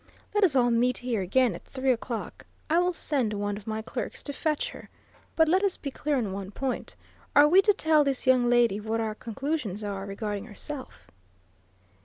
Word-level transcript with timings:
Let 0.33 0.43
us 0.43 0.55
all 0.55 0.71
meet 0.71 0.97
here 0.97 1.21
again 1.21 1.53
at 1.53 1.63
three 1.63 1.91
o'clock 1.91 2.47
I 2.71 2.79
will 2.79 2.91
send 2.91 3.33
one 3.33 3.55
of 3.55 3.67
my 3.67 3.83
clerks 3.83 4.23
to 4.23 4.33
fetch 4.33 4.69
her. 4.71 4.89
But 5.35 5.47
let 5.47 5.63
us 5.63 5.77
be 5.77 5.91
clear 5.91 6.17
on 6.17 6.31
one 6.33 6.49
point 6.49 6.95
are 7.35 7.47
we 7.47 7.61
to 7.61 7.73
tell 7.73 8.03
this 8.03 8.25
young 8.25 8.49
lady 8.49 8.79
what 8.79 8.99
our 8.99 9.13
conclusions 9.13 9.83
are, 9.83 10.07
regarding 10.07 10.45
herself?" 10.45 11.05